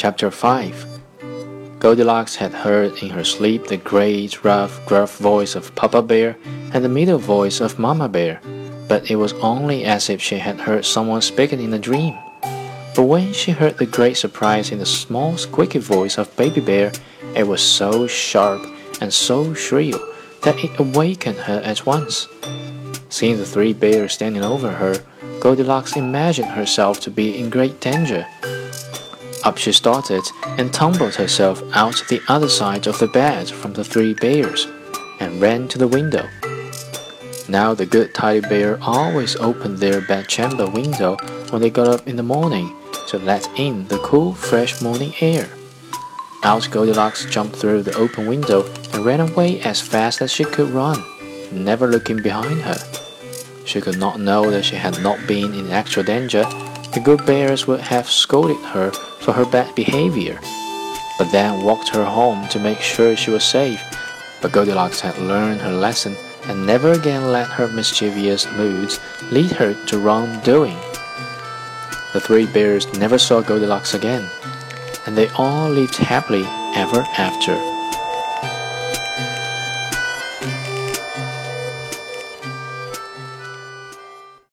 Chapter 0.00 0.30
5 0.30 1.78
Goldilocks 1.78 2.36
had 2.36 2.54
heard 2.54 2.96
in 3.02 3.10
her 3.10 3.22
sleep 3.22 3.66
the 3.66 3.76
great, 3.76 4.42
rough, 4.42 4.80
gruff 4.86 5.18
voice 5.18 5.54
of 5.54 5.74
Papa 5.74 6.00
Bear 6.00 6.38
and 6.72 6.82
the 6.82 6.88
middle 6.88 7.18
voice 7.18 7.60
of 7.60 7.78
Mama 7.78 8.08
Bear, 8.08 8.40
but 8.88 9.10
it 9.10 9.16
was 9.16 9.34
only 9.44 9.84
as 9.84 10.08
if 10.08 10.22
she 10.22 10.38
had 10.38 10.58
heard 10.58 10.86
someone 10.86 11.20
speaking 11.20 11.60
in 11.60 11.74
a 11.74 11.78
dream. 11.78 12.16
But 12.96 13.02
when 13.12 13.34
she 13.34 13.50
heard 13.50 13.76
the 13.76 13.84
great 13.84 14.16
surprise 14.16 14.72
in 14.72 14.78
the 14.78 14.86
small, 14.86 15.36
squeaky 15.36 15.80
voice 15.80 16.16
of 16.16 16.34
Baby 16.34 16.62
Bear, 16.62 16.92
it 17.36 17.46
was 17.46 17.60
so 17.60 18.06
sharp 18.06 18.64
and 19.02 19.12
so 19.12 19.52
shrill 19.52 20.00
that 20.44 20.64
it 20.64 20.80
awakened 20.80 21.40
her 21.40 21.60
at 21.62 21.84
once. 21.84 22.26
Seeing 23.10 23.36
the 23.36 23.44
three 23.44 23.74
bears 23.74 24.14
standing 24.14 24.44
over 24.44 24.70
her, 24.70 24.94
Goldilocks 25.40 25.94
imagined 25.94 26.48
herself 26.48 27.00
to 27.00 27.10
be 27.10 27.38
in 27.38 27.50
great 27.50 27.80
danger. 27.80 28.26
Up 29.42 29.56
she 29.56 29.72
started 29.72 30.22
and 30.58 30.72
tumbled 30.72 31.14
herself 31.14 31.62
out 31.72 32.04
the 32.08 32.20
other 32.28 32.48
side 32.48 32.86
of 32.86 32.98
the 32.98 33.06
bed 33.08 33.48
from 33.48 33.72
the 33.72 33.84
three 33.84 34.14
bears 34.14 34.66
and 35.18 35.40
ran 35.40 35.66
to 35.68 35.78
the 35.78 35.88
window. 35.88 36.28
Now 37.48 37.74
the 37.74 37.86
good 37.86 38.14
teddy 38.14 38.40
bear 38.40 38.78
always 38.82 39.36
opened 39.36 39.78
their 39.78 40.00
bedchamber 40.02 40.66
window 40.66 41.16
when 41.50 41.62
they 41.62 41.70
got 41.70 41.88
up 41.88 42.06
in 42.06 42.16
the 42.16 42.22
morning 42.22 42.76
to 43.08 43.18
let 43.18 43.48
in 43.58 43.88
the 43.88 43.98
cool, 43.98 44.34
fresh 44.34 44.80
morning 44.82 45.14
air. 45.20 45.48
Out 46.42 46.68
Goldilocks 46.70 47.24
jumped 47.24 47.56
through 47.56 47.82
the 47.82 47.96
open 47.96 48.26
window 48.26 48.64
and 48.92 49.04
ran 49.04 49.20
away 49.20 49.60
as 49.62 49.80
fast 49.80 50.22
as 50.22 50.30
she 50.30 50.44
could 50.44 50.70
run, 50.70 51.02
never 51.50 51.86
looking 51.86 52.22
behind 52.22 52.60
her. 52.60 52.78
She 53.64 53.80
could 53.80 53.98
not 53.98 54.20
know 54.20 54.50
that 54.50 54.64
she 54.64 54.76
had 54.76 55.02
not 55.02 55.26
been 55.26 55.54
in 55.54 55.70
actual 55.70 56.02
danger. 56.02 56.44
The 56.92 57.00
good 57.00 57.24
bears 57.24 57.68
would 57.68 57.80
have 57.80 58.10
scolded 58.10 58.56
her 58.66 58.90
for 58.90 59.32
her 59.32 59.44
bad 59.44 59.72
behavior, 59.76 60.40
but 61.18 61.30
then 61.30 61.62
walked 61.62 61.88
her 61.90 62.04
home 62.04 62.48
to 62.48 62.58
make 62.58 62.80
sure 62.80 63.14
she 63.14 63.30
was 63.30 63.44
safe. 63.44 63.80
But 64.42 64.50
Goldilocks 64.50 65.00
had 65.00 65.16
learned 65.18 65.60
her 65.60 65.72
lesson 65.72 66.16
and 66.48 66.66
never 66.66 66.90
again 66.90 67.30
let 67.30 67.46
her 67.46 67.68
mischievous 67.68 68.50
moods 68.56 68.98
lead 69.30 69.52
her 69.52 69.74
to 69.86 69.98
wrongdoing. 70.00 70.76
The 72.12 72.20
three 72.20 72.46
bears 72.46 72.92
never 72.98 73.18
saw 73.18 73.40
Goldilocks 73.40 73.94
again, 73.94 74.28
and 75.06 75.16
they 75.16 75.28
all 75.38 75.70
lived 75.70 75.96
happily 75.96 76.42
ever 76.74 77.06
after. 77.16 77.79